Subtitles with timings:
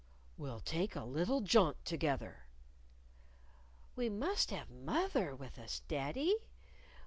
[0.35, 2.47] "We'll take a little jaunt together."
[3.95, 6.37] "We must have moth er with us, daddy.